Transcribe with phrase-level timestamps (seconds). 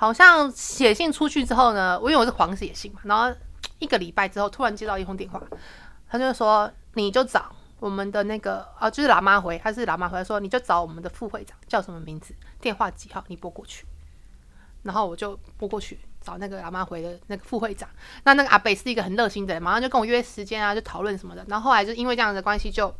[0.00, 3.30] 好像写信出去之后呢，我因为我是黄写信嘛，然后
[3.80, 5.38] 一个礼拜之后突然接到一通电话，
[6.08, 13.84] 他就说你就找我们的那个啊，就是喇嘛回，他是喇嘛回来说你就找我们的副会长叫什么名字，电话几号，你拨过去。
[14.84, 17.86] 然后我就拨过去找那个喇嘛回的那个副会长，
[18.24, 21.44] 那那个阿北是一个很热心的人，马上就跟我约时间啊，就讨论什么的。
[21.46, 22.90] 然后后来就因为这样的关系就。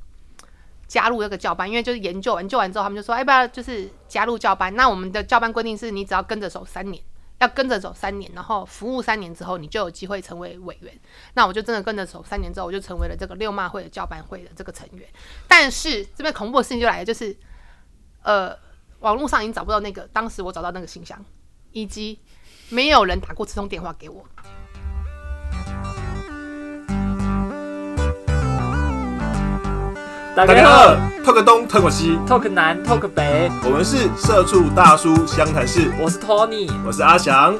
[0.91, 4.75] 加入这个教班，因为就是研究研究完之后，他们就说，要不要就是加入教班？
[4.75, 7.00] 那我们的教班规定是你只要跟着走三年，
[7.39, 10.93] 要跟着走三年，然后服务三年之后，你就有机会成为委员。
[11.34, 15.08] 那我就真的跟着走三年之后，我就成为了这个六骂会的教班会的这个成员。
[15.46, 17.36] 但是这边恐怖的事情就来了，就是
[18.25, 18.53] 呃，
[18.98, 21.25] 网络上已经找不到那个当时我找到那个信箱，
[21.70, 22.18] 以及
[22.68, 24.25] 没有人打过这通电话给我。
[30.46, 35.92] 大家好，talk 东，talk 西，talk 南，talk 北，我们是社畜大叔湘潭市。
[36.00, 37.55] 我是 Tony，我是阿翔。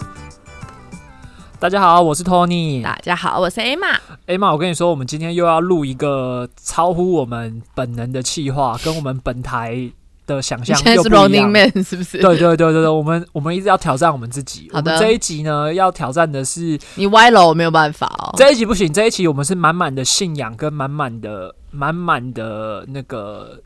[1.59, 2.83] 大家好，我是 Tony。
[2.83, 3.99] 大家好，我是 Emma。
[4.27, 9.91] Emma，我跟你说，我们今天又要录一个超乎我们本能的气话，跟我们本台。
[10.37, 12.19] 的想象又不一样，是不是？
[12.19, 14.71] 对对对对对，我们我们一直要挑战我们自己。
[14.73, 18.33] 好的，这一集呢，要挑战的是 你歪楼，我没有办法哦。
[18.37, 23.61] 这一集不行，这一集我们是满满的信仰跟满满的满满的那个，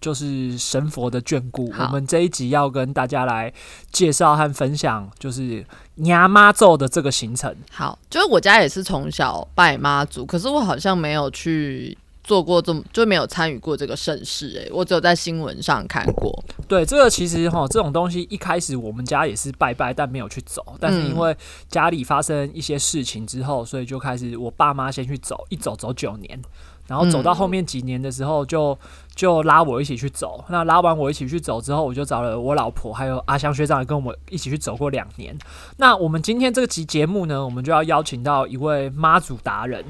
[0.00, 1.72] 就是神佛的眷顾。
[1.78, 3.52] 我们这一集要跟大家来
[3.90, 5.64] 介绍和分享，就是
[5.96, 7.54] 娘妈咒的这个行程。
[7.70, 11.96] 好，就是我家也是从小拜妈祖，可是我好像没有去。
[12.24, 16.42] 做过这么就没有参与过这个盛事哎，我只有在新闻上看过。
[16.66, 20.64] 对，这个其实哈，这种东西一开始我们家也是拜拜，但没有去走。
[20.80, 21.36] 但是因为
[21.68, 26.40] 家里发生一些事情之后，所以就开始我爸妈先去走，一走走九年，
[26.86, 28.76] 然后走到后面几年的时候，就
[29.14, 30.42] 就拉我一起去走。
[30.48, 35.36] 那拉完我一起去走之后，我就找了我老婆还有阿香学长跟我们一起去走过两年。
[35.76, 39.84] 那我们今天这个集节目呢，我们就要邀请到一位妈祖达人。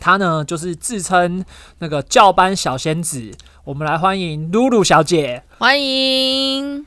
[0.00, 1.44] 她呢，就是自称
[1.78, 3.30] 那个教班小仙子。
[3.64, 6.86] 我们来欢迎露露小姐，欢迎。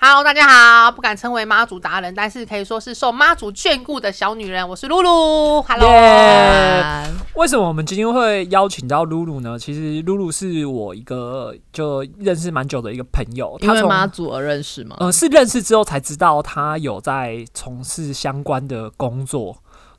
[0.00, 4.68] Hello，大家好，不敢称为妈祖达人，但是可以说是受妈祖眷顾的小女人。
[4.68, 5.60] 我是露露。
[5.62, 5.90] Hello。
[7.34, 9.58] 为什么我们今天会邀请到露露呢？
[9.58, 14.94] 其实露露是我一个就认识蛮久的一个朋友，因为妈祖而认识吗？
[15.00, 19.56] 呃，是认识之后才知道她有在从事相关的工作。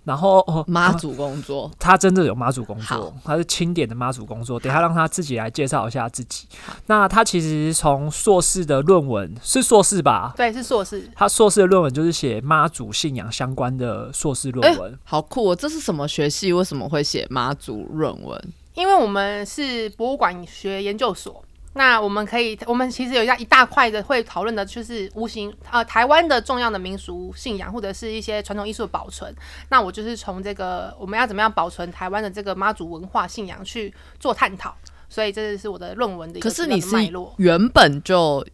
[0.10, 4.60] 然后妈祖工作，他真的有妈祖工作，他是清点的妈祖工作。
[4.60, 6.48] 等下让他自己来介绍一下自己。
[6.88, 10.34] 那他其实从硕士的论文是硕士吧？
[10.36, 11.08] 对，是硕士。
[11.14, 15.52] 他硕士的论文就是写妈祖信仰相关的硕士论文，好酷！
[15.52, 15.56] 哦！
[15.56, 16.52] 这是什么学系？
[16.52, 18.54] 为什么会写妈祖论文？
[18.74, 21.44] 因为我们是博物馆学研究所。
[21.80, 29.34] 那我们可以，我们其实有一一大块的会讨论的，就是无形呃台湾的重要的民俗信仰或者是一些传统艺术的保存。
[29.70, 34.76] 那我就是从这个我们要怎么样保存台湾的这个妈祖文化信仰去做探讨，
[35.08, 36.52] 所以这是我的论文的一个
[36.92, 37.34] 脉络。
[37.38, 38.46] 原本就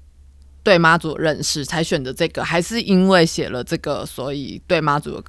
[0.61, 5.19] 对妈祖认识才选择这个，还是因为写了这个，所以对妈祖？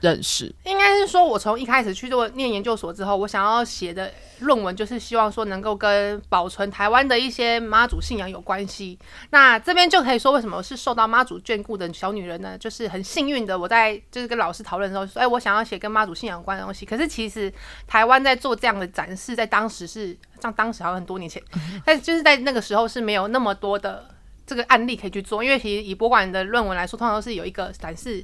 [0.00, 8.98] 认识应该是说，我从一开始去做念研究所之后，我想要写的论文就是希望说能够跟保存台湾的一些妈祖信仰有关系。
[9.30, 12.58] 那这边就可以说，为什么是受到妈祖眷顾的小女人呢？
[12.58, 16.84] 就是很幸运的，我在就是跟老师讨论的时候说，哎，我想要写跟妈祖信仰有关的东西。
[16.84, 17.50] 可是其实
[17.86, 21.42] 台湾在做这样的展示，在当时是像当时好像很多年前，
[21.86, 24.06] 但就是在那个时候是没有那么多的
[24.46, 28.22] 这个案例可以去做，因为其实以博物馆的论文来说，通常都是有一个展示。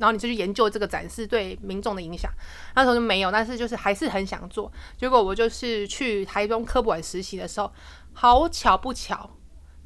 [0.00, 2.32] 然后你就去研究这个展示对民众的影响，
[2.74, 4.72] 那时候就没有，但是就是还是很想做。
[4.96, 7.70] 结果我就是去台中科博馆实习的时候，
[8.14, 9.28] 好巧不巧，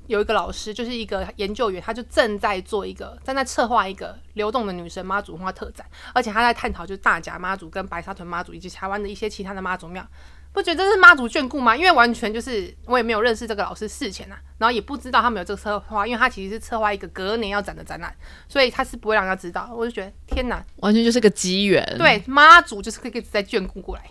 [0.06, 10.06] 有一个老师就是一个研究员，他就正在做一个正在策划一个流动的女神妈祖文化特展，而且他在探讨就是大甲妈祖跟白沙屯妈祖以及台湾的一些其他的妈祖庙。
[10.54, 11.76] 不觉得这是妈祖眷顾吗？
[11.76, 18.14] 因为完全就是我也没有认识这个老师事前啊，然后也不知道他们有这个策划，因为他其实是策划一个隔年要展的展览，
[18.48, 19.68] 所以他是不会让他知道。
[19.74, 21.84] 我就觉得天哪，完全就是个机缘。
[21.98, 24.02] 对，妈祖就是可以一直在眷顾过来。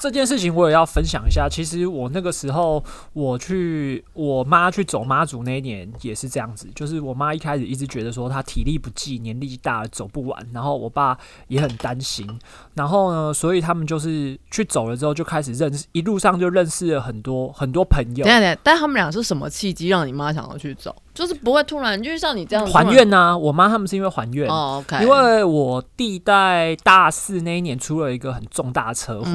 [0.00, 1.46] 这件事情我也要分享一下。
[1.46, 2.82] 其实我那个时候
[3.12, 11.18] 我去我妈去走妈祖那一年也是这样子，就是我妈一开始一直觉得说她体力不济，年纪大了走不完，然后我爸
[11.48, 12.26] 也很担心，
[12.72, 18.24] 然后呢，所以他们就是去走了之后就开始认识，一路上就认识了很多很多朋友。
[18.24, 20.96] 等下等下，但他们俩是什么契机让你妈想要去走？
[21.20, 23.36] 就是不会突然，就是像你这样还愿呐。
[23.36, 25.04] 我妈他们是因为还愿哦，OK。
[25.04, 29.28] 因为我弟在大四那一年出了一个很重大车祸，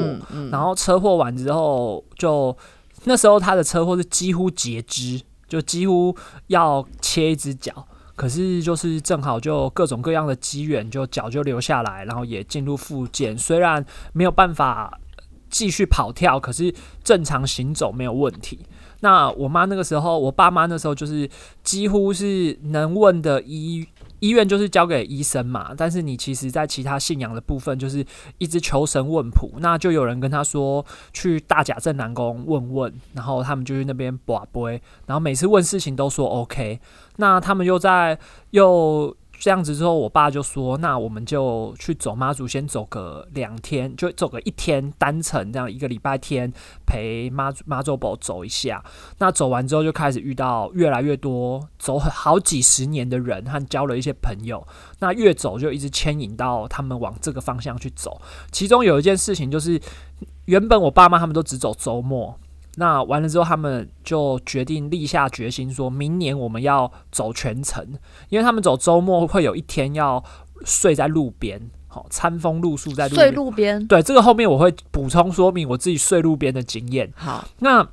[0.51, 2.57] 然后车祸完之后，就
[3.03, 6.17] 那时候他的车祸是几乎截肢，就几乎
[6.47, 7.85] 要切一只脚。
[8.15, 13.37] 可是就是正好就各种各样的机缘，就脚就留下来，然后也进入复健。
[13.37, 14.97] 虽然没有办法
[15.49, 18.59] 继续跑跳，可是正常行走没有问题。
[19.01, 21.29] 那我妈那个时候，我爸妈那时候就是
[21.63, 23.85] 几乎是能问的医
[24.19, 28.03] 医院就是交给医生嘛，但是你其实在其他信仰的部分就是
[28.39, 30.83] 一直求神问卜，那就有人跟他说
[31.13, 34.69] 去大甲镇南宫问问，然后他们就去那边卜卜，
[35.05, 36.79] 然后每次问事情都说 OK，
[37.17, 38.17] 那他们又在
[38.51, 39.15] 又。
[39.45, 46.51] 这样子之后，我爸就说：“那我们就去走妈祖，先走个两天，就走个一天单程，这样一个礼拜天
[46.83, 48.83] 陪妈祖妈祖宝走一下。
[49.19, 54.67] 那走完之后，就开始遇到越来越多走好几十年的人，和交了一些朋友。
[54.97, 58.19] 那越走就一直牵引到他们往这个方向去走。
[58.51, 59.79] 其中有一件事情就是，
[60.45, 62.39] 原本我爸妈他们都只走周末。”
[62.77, 67.85] 那完了之后，他们就决定立下决心，说明年我们要走全程，
[68.29, 70.23] 因为他们走周末会有一天要
[70.65, 73.87] 睡在路边，好餐风露宿在 睡路边。
[73.87, 77.13] 对，这个后面我会补充说明我自己睡路边的经验。
[77.15, 77.87] 好，那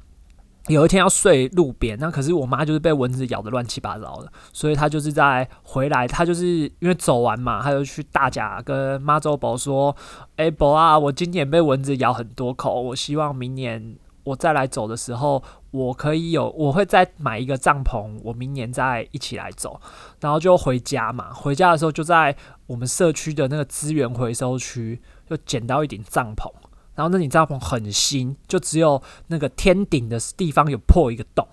[0.66, 6.46] 有一天要睡路边，那可是我妈就是被蚊子咬的乱七八糟的，所以她就是在回来，她就是
[6.80, 9.94] 因为走完嘛，她就去大甲跟妈周伯说
[10.34, 13.94] ：“哎，伯啊，我今年被蚊子咬很多口，我希望明年。”
[14.24, 19.80] 我再来走的时候，我可以有，我会再买一个帐篷，我明年再一起来走，
[20.20, 21.32] 然后就回家嘛。
[21.32, 22.36] 回家的时候就在
[22.66, 26.50] 我们社区的那个资源回收区，就捡到一顶帐篷，
[26.94, 31.46] 然后那顶帐篷很新，就只有那个天顶的地方有破一个洞，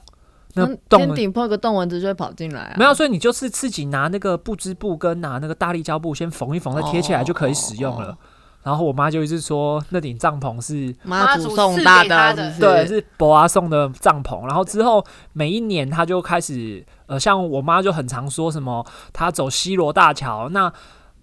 [0.54, 2.76] 那天顶破个洞，蚊子就会跑进来啊。
[2.78, 8.18] 没有，所以你就是自己拿那个布织布跟拿那个大力胶布先缝一缝，再贴起来就可以使用了。
[8.62, 12.04] 然后我妈就一直说那顶帐篷是妈祖送大
[12.34, 14.46] 的，对，是伯阿送的帐篷。
[14.46, 15.04] 然后之后
[15.34, 20.72] 每一年她就开始，呃，像我妈就很常说什么，她走西罗大桥，那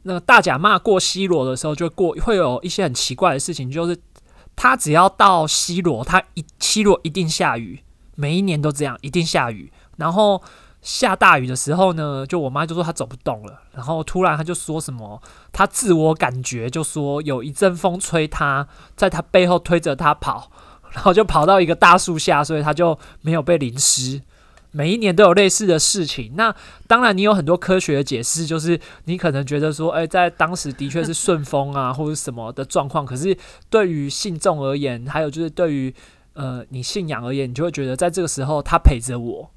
[0.05, 3.97] 那大甲骂过西罗的时候就过会有一些很奇怪的事情，就是
[4.57, 7.83] 她只要到西罗，她一西罗一定下雨，
[8.15, 9.71] 每一年都这样，一定下雨。
[9.97, 10.43] 然后。
[10.87, 20.49] 下大雨的时候呢，就我妈就说她走不动了，然后突然她就说什么，她自我感觉就说有一阵风吹她，在她背后推着她跑，
[20.95, 24.23] 然后就跑到一个大树下，所以她就没有被淋湿。
[24.71, 26.55] 每一年都有类似的事情，那
[26.87, 33.37] 当然你有很多科学的解释，就是你可能觉得说，哎，在当时的确是顺风啊，或者什么的状况，可是
[33.69, 35.93] 对于信众而言，还有就是对于
[36.35, 39.51] 呃你信仰而言，你就会觉得在这个时候他陪着我。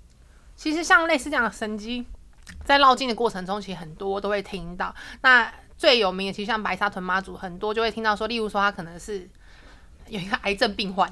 [0.60, 2.06] 其实像类似这样的神机，
[2.66, 4.94] 在绕境的过程中，其实很多都会听到。
[5.22, 9.26] 那最有名的，其实像白沙屯妈祖，很多就会听到说，例如说他可能是
[10.10, 11.10] 有一个癌症病患，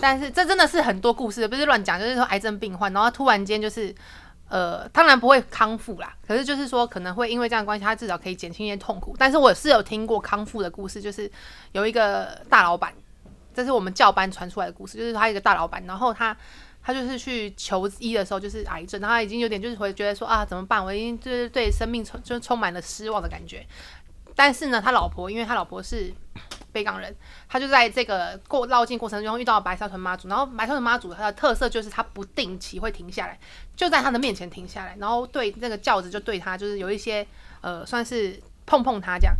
[0.00, 3.92] 但是这真的是很多故事，不是乱讲，就是说癌症病患，然后他突然间就是
[4.48, 9.16] 呃，当然不会康复啦，可是就是说可能会因为这样关系，他至少可以减轻一些痛苦。
[9.18, 11.28] 但是我是有听过康复的故事，就是
[11.72, 12.94] 有一个大老板，
[13.52, 16.36] 这是我们教班传出来的故事，就是他一个大老板，然后他。
[16.86, 20.84] 他就是去求医的时候，就是癌症，然后他已经有点就是会觉得说啊，怎么办？
[20.84, 23.66] 我已经就是对生命充就充满了失望的感觉。
[24.36, 26.12] 但是呢，他老婆，因为他老婆是
[26.72, 27.16] 北港人，
[27.48, 33.38] 他就在这个过绕境过程中遇到白沙屯妈祖，然后白沙屯妈祖它的特色就是他不定期会停下来，
[33.74, 37.26] 就在他的面前停下来，然后对那个轿子就对他就是有一些
[37.62, 39.34] 呃算是碰碰他这样。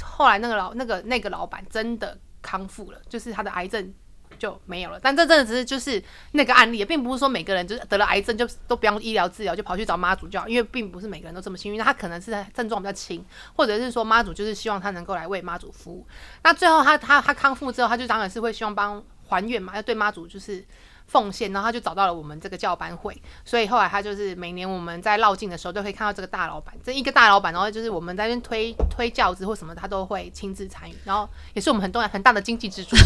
[0.00, 3.92] 后来那个老那个那个老板真的康复了，就是他的癌症。
[4.38, 11.78] 就没有了，但这真的只是就是那个案例，并不是说每个人就是得了癌症就都不用医疗治疗，就跑去找妈祖教，因为并不是每个人都这么幸运。
[11.78, 13.24] 那他可能是症状比较轻，
[13.54, 16.06] 或者是说妈祖就是希望他能够来为妈祖服务。
[16.42, 20.64] 那最后他他他康复之后，他就当然是会希望帮还愿嘛，要对妈祖就是。
[21.06, 32.96] 奉献，然后他就找到了我们这个教班会，所以后来他就是每年我们在绕境的时候都可以看到这个大老板，这一个大老板，然后就是我们在那边推推教子或什么，他都会亲自参与，然后也是我们很多很大的经济支柱。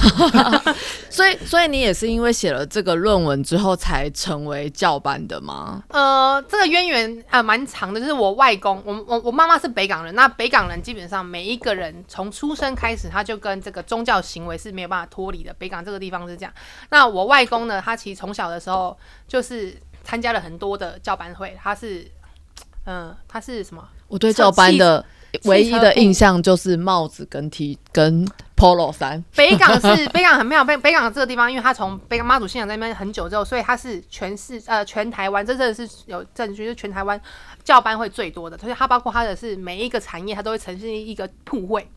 [1.10, 5.82] 所以，所以你也是因为写了这个论文之后才成为教班的吗？
[5.88, 15.52] 呃，这个渊源啊蛮长的，就是我外公，我我我妈妈是北港人，那北港人基本上每一个人从出生开始，他就跟这个宗教行为是没有办法脱离的。
[15.54, 16.52] 北港这个地方是这样，
[16.90, 17.82] 那我外公呢？
[17.88, 18.94] 他其实从小的时候
[19.26, 22.06] 就是参加了很多的教班会，他是，
[22.84, 23.88] 嗯，他是什么？
[24.08, 25.02] 我对教班的
[25.44, 29.24] 唯一的印象就是帽子跟 T 跟 Polo 衫。
[29.34, 37.18] 北港是 北港很妙，北北港这个地方，因为他从北港妈祖信仰在那边很久之后，所以他是全市呃全台湾真正是有证据，是全台湾
[37.64, 38.58] 教班会最多的。
[38.58, 41.88] 所以它包括它的是每一个产业，它都会呈现一个铺会。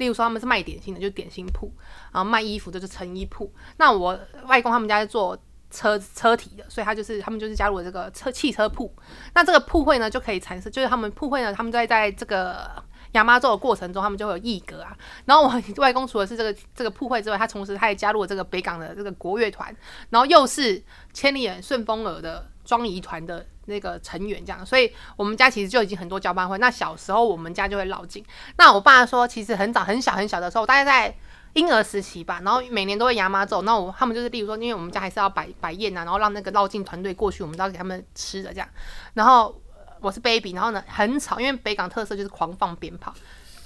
[0.00, 1.68] 例如说他们是卖点心的，就点心铺；
[2.10, 3.52] 然后卖衣服的就成衣铺。
[3.76, 5.38] 那我外公他们家是做
[5.70, 8.92] 车车体的，所以他就是他们就是加入了这个车汽车铺。
[9.34, 14.96] 那这个铺会呢，就可以产生，就是他们铺会呢，他们在在这个亚妈做的过程中，他们就会有艺格啊。
[15.26, 19.74] 然后我外公除了是这个这个铺会之外，他同时他也加入了这个北港的这个国乐团，
[20.08, 24.64] 然后又是千里眼顺风耳的庄仪团的那个成员，这样。
[24.64, 26.56] 所以我们家其实就已经很多交班会。
[26.58, 28.24] 那小时候我们家就会绕境。
[28.58, 31.16] 那我爸说，其实很早很小很小的时候，大概在。
[31.54, 38.68] 婴儿时期吧，然后每年都会牙妈走，那我他们就是例如说，因为我们家还是要摆摆宴啊，然后让那个绕境团队过去，我们都要给他们吃的这样。
[39.14, 39.60] 然后
[39.98, 43.12] 我是 baby，然后呢很吵，因为北港特色就是狂放鞭炮，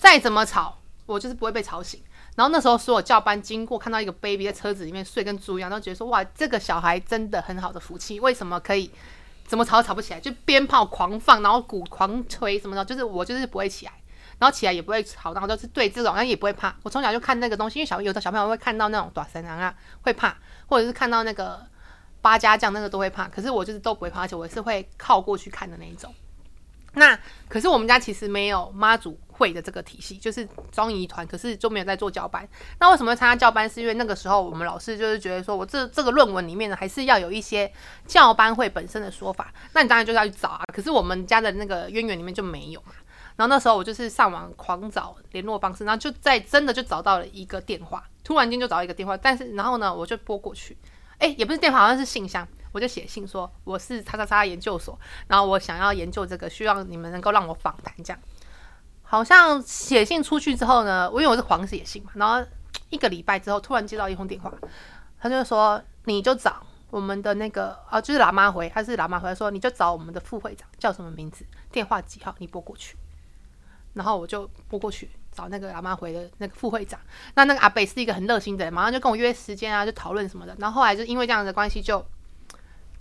[0.01, 2.03] 再怎么吵我就是不会被吵醒。
[2.35, 8.91] 然后那时候所有教班经过看到一个 baby 在车子里面睡跟猪一样，都觉得说哇这个小孩真的很好的福气，为什么可以
[9.47, 13.93] 怎么吵都吵不起来，就鞭炮狂放，然后鼓狂吹什么的，就是我就是不会起来。
[14.37, 16.75] 然后起来也不会吵，然后就是对这种，然后也不会怕。
[16.83, 19.73] 我从小就看那个东西，因为小有的小朋友会看到那种短神狼啊，
[20.03, 20.37] 会怕，
[20.67, 21.65] 或者是看到那个
[22.21, 23.29] 八家将那个都会怕。
[23.29, 26.13] 可是我就是都不会怕，而且我是会靠过去看的那一种。
[26.95, 32.49] 那可是我们家其实没有妈祖会的这个体系，就是庄仪团，可是就没有在做教班。
[32.79, 33.69] 那为什么要参加教班？
[33.69, 37.71] 是因为那个时候我们老师就是觉得说，我这这个论文里面呢，还是要有一些
[38.07, 39.53] 教班会本身的说法。
[39.73, 40.63] 那你当然就是要去找啊。
[40.73, 42.93] 可是我们家的那个渊源里面就没有嘛。
[43.37, 50.79] 然后那时候我就是上网狂找联络方式，然后就在真的就找到了一个电话，突然间就找到一个电话，但是然后呢我就拨过去，
[51.19, 58.21] 哎也不是电话，好像是信箱，我就写信说我是叉叉叉研究所，然后我想要研究这个，希望你们能够让我访谈这样。
[59.05, 62.45] 好像写信出去之后呢，我因为我是黄写信嘛，然后
[62.91, 64.53] 一个礼拜之后突然接到一通电话，
[65.21, 72.97] 他就说你就找我们的那个啊就是喇嘛回，他是喇嘛回说你就找我们的副会长叫什么名字，电话几号，你拨过去。
[73.93, 76.99] 然后我就拨过去找那个阿妈回的那个副会长，
[77.35, 80.57] 那那个阿北是一个很热心的人，马上就跟我约时间啊，就讨论什么的。
[80.59, 82.05] 然后后来就因为这样的关系，就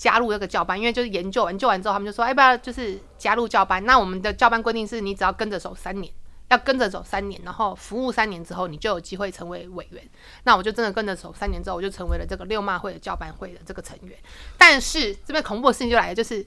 [0.04, 3.82] 加入那个教班，因为就是研究研究完之后，他们就说，要不要就是加入教班？
[3.86, 6.14] 那我们的教班规定是你只要跟着走三年，
[6.50, 10.04] 要跟着走三年，然后服务三年之后，你就有机会成为委员。
[10.44, 14.20] 那我就真的跟着走三年之后，我就成为了这个六骂会的教班会的这个成员。
[14.58, 16.46] 但是这边恐怖的事情就来了，就是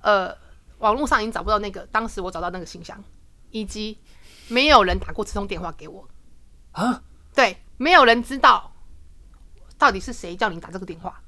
[0.00, 0.34] 呃，
[0.78, 2.98] 网络上已经找不到那个当时我找到那个信箱。
[3.54, 3.98] 以及
[4.48, 6.08] 没有人打过这通电话给我
[6.70, 7.02] 啊？
[7.34, 8.72] 对，没有人知道
[9.76, 11.20] 到底是谁叫你打这个电话，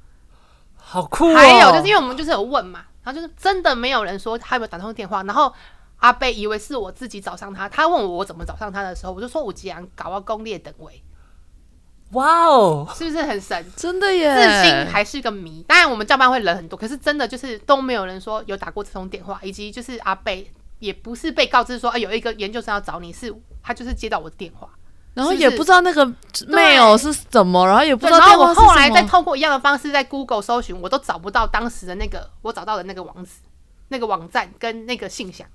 [0.84, 1.34] 好酷哦！
[1.34, 5.52] 还有就是因为我们就是有问嘛，然后就是真的没有人说他有没有打通电话，然后
[5.96, 11.02] 阿贝以为是我自己找上他，他问我我怎么找上他的时候，我就说我既然搞到攻略等位，
[12.12, 13.66] 哇哦，是不是很神？
[13.76, 15.64] 真的耶，至今还是个谜。
[15.66, 20.50] 当然我们教班会人很多，可是真的就是都没有人说有打过这通电话，以及就是阿贝。
[20.80, 24.68] 也不是被告知说，哎，有一个研究生要找你，是他就是接到我的电话，
[25.14, 26.04] 然后也不知道那个
[26.48, 28.18] mail 是什么，然后也不知道。
[28.18, 33.30] 然后我后来再透过一样的方式在 Google 搜寻，我都找不到当时的那个我找到的那个网址、
[33.88, 35.46] 那个网站跟那个信箱。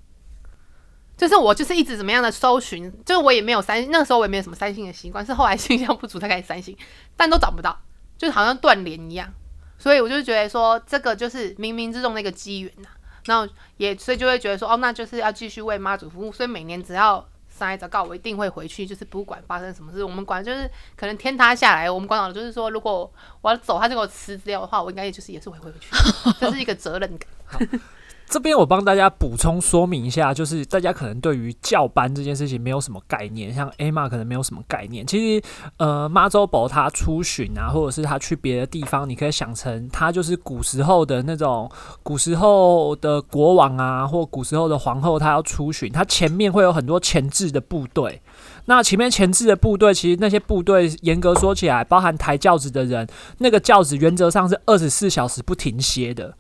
[1.18, 6.74] 就是我就是一直怎么样的搜寻，就是我也没有三那个时候我也没有什么三星的习惯，是后来信箱不足才开始三星，
[7.18, 7.78] 但都找不到，
[8.18, 9.28] 就是好像断联一样。
[9.78, 12.88] 所以我就觉得说，这个就是冥冥之中的一个机缘呐。
[13.25, 16.32] 然后也所以就会觉得说哦，那就是要继续为妈祖服务。
[16.32, 17.28] 所以每年只要
[17.60, 23.12] 上一早告，我一定会回去，就是不管发生什么事，我们管就是可能天塌下来，我们管好了就是说，如果
[23.42, 25.92] 我要走，他就给我辞掉的话，我应该也就是也是会回去，
[26.39, 27.70] 这是一个责任感。
[28.29, 35.03] 这边我帮大家补充说明一下，就是大家可能对于教班这件事情没有什么概念，像 A 玛可能没有什么概念。
[35.05, 41.67] 其实，呃，妈祖宝他出巡啊，或者是他去别的地方，你可以想成他就是古时候的那种
[42.03, 48.21] 古时候的国王啊，或古时候的皇后，他要出巡，他前面会有很多前置的部队。
[48.65, 53.07] 那前面前置的部队，其实那些部队严格说起来，包含抬轿子的人，
[53.39, 56.36] 那个轿子原则上是二十四小时不停歇的。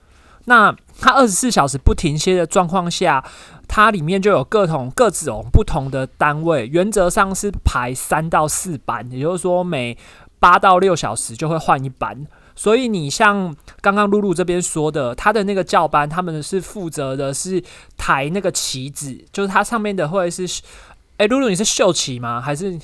[0.49, 3.23] 那它二十四小时不停歇的状况下，
[3.67, 9.95] 它里面就有各种各种不同的单位，原则上是排三到四班，也就是说每
[10.39, 12.25] 八到六小时就会换一班。
[12.55, 17.63] 所以你像刚刚露露这边说的，他的那个教班，他们是负责的是
[17.95, 20.63] 抬那个旗子，就是它上面的会是，
[21.17, 22.41] 哎，露露你是秀旗吗？
[22.41, 22.77] 还是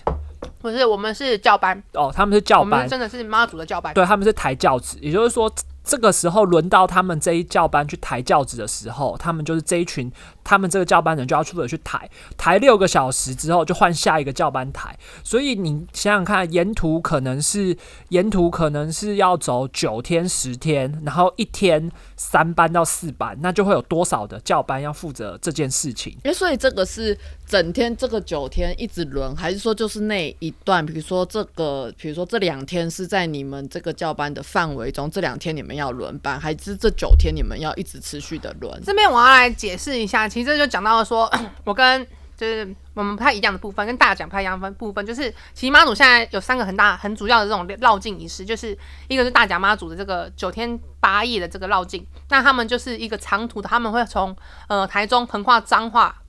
[0.61, 0.85] 不是？
[0.85, 5.51] 我们是教班哦，他们是教班，真的是妈祖的教班，对，他们是抬轿子，也就是说。
[5.85, 10.11] 这个时候轮到他们这一教班去抬轿子的时候，他们就是这一群，
[10.43, 14.97] 他们这个教班人就要负责去抬，抬六个小时之后就换下一个教班抬。
[15.23, 17.77] 所以你想想看，沿途可能是
[18.09, 26.17] 沿途可能是要走九天十天，然后一天三班到四班，那就会有多少的教班要负责这件事情？
[26.23, 27.15] 哎，所以这个是
[27.45, 30.83] 整天这个九天一直轮，还是说就是那一段？
[30.83, 38.81] 比如说这个，比如说这两天是在你们这个教班的范围中，这两天你们要轮班，还是这九天你们要一直持续的轮？
[38.83, 41.31] 这边我要来解释一下，其实就讲到了说，
[41.63, 42.05] 我跟
[42.37, 48.77] 就是我们不太一样的部分，跟大家讲不太一样的部分，就是其实妈祖现在有三个很大、很主要的这种绕境仪式，就是
[49.07, 54.35] 一个是大甲妈祖的这个九天八夜的这个绕境，那他们就是一个长途的，他们会从
[54.67, 56.21] 呃台中横跨彰化，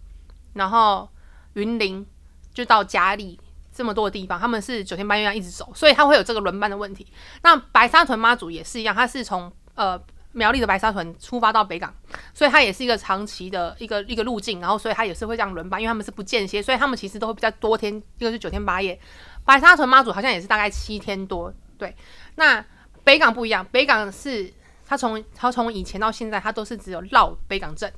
[0.52, 1.08] 然后
[1.54, 2.06] 云林
[2.54, 3.38] 就到嘉义
[3.76, 7.06] 这么多的地方，他们是九天八夜这样一直走，所以他会有这个轮班的问题。
[7.42, 10.00] 那白沙屯妈祖也是一样，他是从呃
[10.32, 11.94] 苗栗的白沙屯出发到北港，
[12.32, 18.98] 所以它也是一个长期的一个一个路径，然后所以它也是会这样轮班，因为他们是不间歇，所以他们其实都会比较多天，一个是九天八夜，
[19.44, 21.94] 白沙屯妈祖好像也是大概七天多，对。
[22.36, 22.64] 那
[23.04, 24.52] 北港不一样，北港是
[24.86, 27.92] 它从它从以前到现在，它都是只有绕北港镇。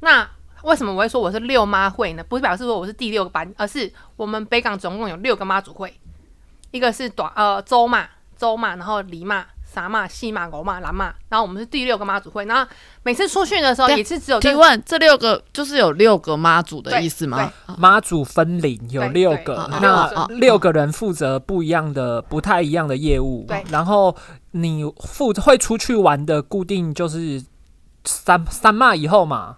[0.00, 0.28] 那
[0.62, 2.24] 为什么我会说我是六妈会呢？
[2.24, 5.92] 不是表示说我是第六个班，而是我们北港总共有六个妈祖会，
[6.70, 12.44] 一个是短呃周妈、周妈，然后黎妈、傻妈、细妈、狗妈、蓝妈，然后我们是第六个妈祖会。
[12.44, 12.70] 然后
[13.02, 17.52] 每次出去的时候也是只有这提问，这六个就是有六个妈祖的意思吗？
[17.78, 23.44] 妈祖分领有六个，那六个人负责不一样的、不太一样的业务。
[23.48, 24.14] 对然后
[24.50, 27.42] 你负会出去玩的固定就是
[28.04, 29.56] 三三骂以后嘛，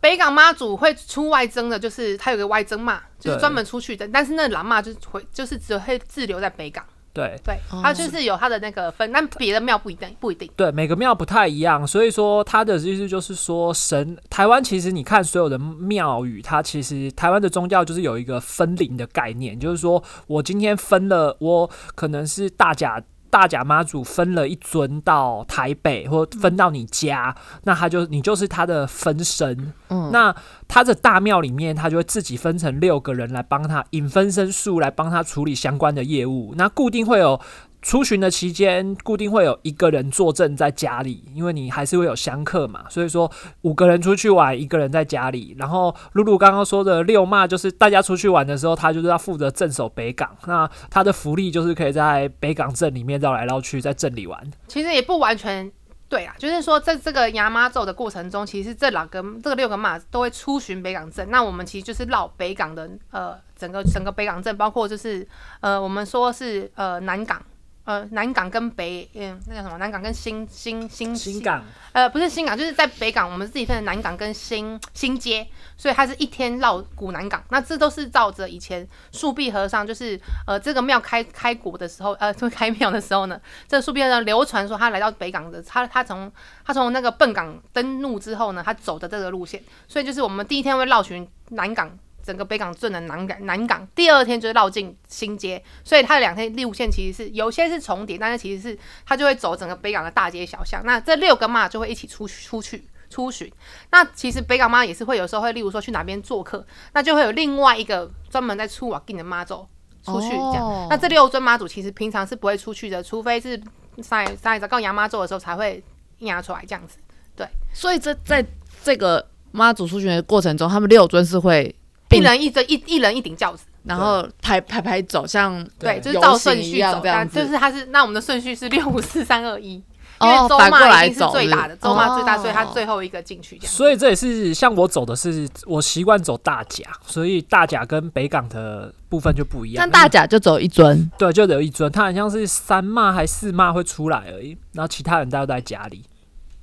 [0.00, 4.08] 北港妈祖会出外征的，就是他有个外征嘛，就是专门出去的。
[4.08, 7.38] 但是那蓝妈就是回，就是只会滞留在北港，对。
[7.44, 10.50] 对，他就是有他的那个分，但别的庙不一定，不一定。
[10.56, 23.02] 对，每个庙不太一样，所以说它的意思就是说，神台湾其实你看所有的庙宇，它其实台湾的宗教就是有一个分灵的概念，就是说我今天分了，我可能是大甲
[23.34, 29.72] 大甲妈祖分了一尊到台北，或分到你家，那他就你就是他的分身。
[29.88, 30.32] 嗯那
[30.68, 36.54] 他的大庙里面，他就会自己分成六个人来帮他引分身术，来帮他处理相关的业务。
[36.56, 37.40] 那固定会有
[37.84, 42.86] 出巡的期间，固定会有一个人坐镇在家里，因为你还是会有香客嘛。
[42.88, 45.54] 所以说五个人出去玩，一个人在家里。
[45.58, 50.34] 然后露露刚刚说的六骂，就是大家出去玩的时候，他就是要负责镇守北港。
[50.46, 54.50] 那他的福利就是可以在北港镇里面绕来绕去，在镇里玩。
[54.66, 55.70] 其实也不完全
[56.08, 61.28] 对啊，就是说在这个牙妈咒的过程中，其实这两个这个六个妈都会出巡北港镇。
[61.30, 65.28] 那我们其实就是绕北港的呃整个整个北港镇，包括就是
[65.60, 67.38] 呃我们说是呃南港。
[67.84, 69.76] 呃，南港跟北，嗯，那叫什么？
[69.76, 77.44] 南港跟新新新新港呃，不是新港，就是在北港，我们自己分的南港跟新新街，所以它是一天绕古南港。
[77.50, 86.32] 那这都是照着以前树壁和尚，就是呃这个庙开开国的时候，呃，就开庙的时候呢，这个树壁和尚流传说他来到北港的，他他从
[86.64, 91.98] 他从那个笨港登陆之后呢，他走的这个路线，所以就是我们第一天会绕巡南港。
[92.24, 100.82] 整个北港镇的南港，南港第二天就是绕进新街，所以它的两天路线其实是有些是重叠，但是其实是它就会走整个北港的大街小巷。
[100.86, 103.52] 那这六个妈就会一起出出去出巡。
[103.90, 109.68] 那其实北港妈也是会有时候会，例如说去哪边做客，那就会有另外一个专门在出瓦进的妈走
[110.02, 110.64] 出去这样。
[110.64, 113.60] 哦那这六尊妈祖其实平常是不会出去的，除非是
[114.02, 115.82] 上一上一次告杨妈咒的时候才会
[116.20, 116.98] 压出来这样子。
[117.36, 118.44] 对所以这在
[118.82, 121.74] 这个妈祖出巡的过程中，他们六尊是会
[122.14, 129.82] 一人一尊一一人一顶轿子，然后排排排走，像对，就是照顺序走，这样就是它是那我们的顺序是六五四三二一，因
[130.20, 133.58] 哦为周妈一定是最大的，周妈最大，哦所以他最后一个进去。
[133.60, 139.82] 所以这也是像我走的是我习惯走大甲，所以大甲跟北港的部分就不一样。
[139.82, 146.02] 但大甲就走一尊，对，就有一尊，他好像是三骂还四骂会出来而已，然后其他人大家都在家里，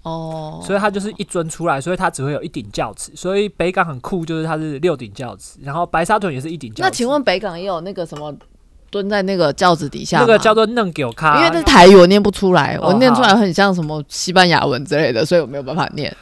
[0.04, 3.12] 哦，所以它就是一尊出来，所以它只会有一顶轿子。
[3.16, 6.82] 所以北港很酷，就是它是六顶轿子，然后白沙屯也是一顶轿子。
[6.84, 8.36] 那请问北港也有那个什么
[8.90, 10.26] 蹲在那个轿子底下吗？
[10.26, 16.16] 那个叫做嫩狗咖，因为那是台语，我念不出来，哦我念出来很像什么西班牙文之类的，所以我没有办法念。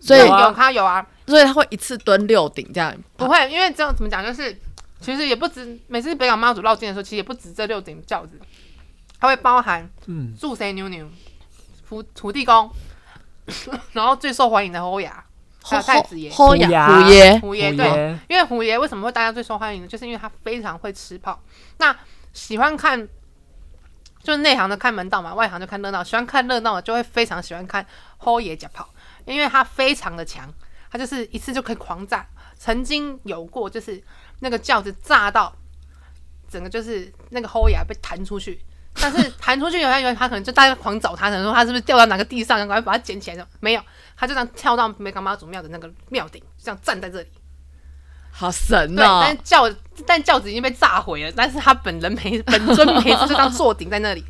[0.00, 2.94] 所以，有咖有啊，所以他会一次蹲六顶这样。
[3.16, 4.56] 不会，因为这样怎么讲，就是
[5.00, 8.38] 其实也不止每次北港妈祖绕境的时候，其实也不止这六顶轿子，
[9.18, 11.06] 它会包含嗯，祝谁牛牛、
[11.88, 12.70] 土土地公，
[13.92, 15.24] 然后最受欢迎的侯牙，
[15.62, 16.30] 还有太子爷。
[16.30, 19.88] 虎虎牙虎爷，虎爷对，因为虎爷为什么会大家最受欢迎呢？
[19.88, 21.40] 就是因为他非常会吃炮。
[21.78, 21.96] 那
[22.32, 23.08] 喜欢看
[24.22, 26.02] 就是内行的看门道嘛，外行就看热闹。
[26.02, 27.86] 喜欢看热闹的就会非常喜欢看
[28.18, 28.88] 侯爷假炮，
[29.24, 30.52] 因为他非常的强，
[30.90, 32.26] 他就是一次就可以狂炸。
[32.58, 34.02] 曾经有过就是
[34.40, 35.54] 那个轿子炸到
[36.48, 38.60] 整个就是那个后牙被弹出去，
[39.00, 43.46] 但是弹出去以后他可能就大家狂找他，可能说他是不是掉到哪个地上，赶快把它捡起来。
[43.60, 43.82] 没有，
[44.16, 47.28] 他就这样跳到梅干妈祖庙的那个庙顶，这样站在这里。
[48.30, 49.22] 好神呐，哦！
[49.24, 49.74] 但轿
[50.06, 54.24] 但轿子已经被炸毁了，但是他本人没本尊没就当坐顶在那里。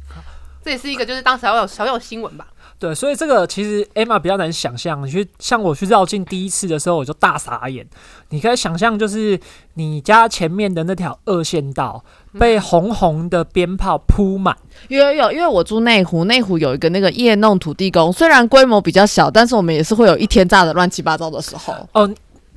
[0.62, 2.46] 这也是一个就是当时好有小有新闻吧。
[2.78, 5.06] 对，所以这个其实 Emma 比较难想象。
[5.06, 7.86] 你去像我去绕境第一次的时候，我就大傻眼。
[8.28, 9.38] 你可以想象，就是
[9.74, 12.04] 你家前面的那条二线道
[12.38, 14.54] 被红红的鞭炮铺满。
[14.88, 21.74] 有有有，因为我住内湖，内湖有一个那个夜弄土地公，虽然规模比较小，但是我们也是会有一天炸的乱七八糟的时候。
[21.92, 22.14] 哦，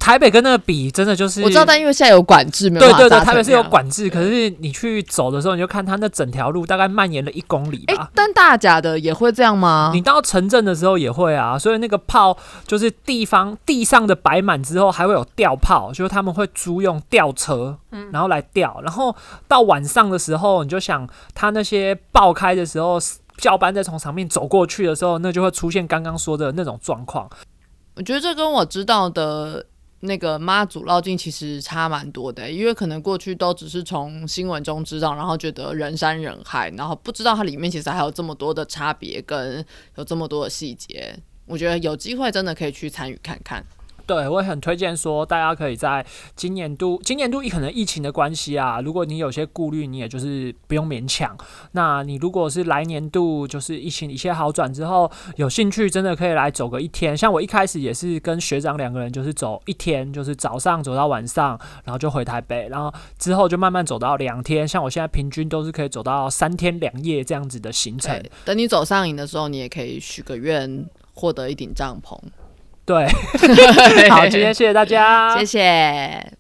[0.10, 3.64] 台北跟那个比，真的就是我知道，但因为现在有管制，没有对对对，台北是有。
[3.70, 8.10] 管制，可是你去走的时候，你就看它那整条路大概蔓延了一公里哎、吧。
[8.16, 9.92] 但大甲的也会这样吗？
[9.94, 17.78] 你到城镇的时候也会啊，所以那个炮就是地方地上的摆满之后，还会有吊炮，就是他们会租用吊车，
[18.12, 19.16] 然后来吊，然后
[19.48, 22.98] 到晚上的时候，你就想它那些爆开的时候，
[23.38, 27.30] 教班在从上面走过去的时候，那就会出现刚刚说的那种状况。
[27.96, 29.66] 我觉得这跟我知道的
[30.02, 41.14] 那个妈祖绕境其实差蛮多的、因为可能过去都只是从新闻中知道，然后觉得人山人海，然后不知道它里面其实还有这么多的差别跟有这么多的细节。
[41.46, 43.66] 我觉得有机会真的可以去参与看看。
[44.10, 46.04] 对，我也很推荐说，大家可以在
[46.36, 51.38] 今年度，今年度可能疫情的关系啊，如果你有些顾虑，你也就是不用勉强。
[51.74, 57.16] 那你如果是来年度，就是疫情一切好转之后，有兴趣真的可以来走个一天。
[57.16, 61.50] 像我一开始也是跟学长两个人，就是走一天，就是早上走到晚上，
[61.84, 64.68] 然后就回台北，然后之后就慢慢走到两天。
[64.68, 68.20] 像我现在平均都是可以走到三天两夜这样子的行程。
[68.44, 72.18] 等你走上瘾的时候，你也可以许个愿，获得一顶帐篷。
[72.90, 73.06] 对，
[74.10, 76.39] 好，今天谢谢大家，谢谢。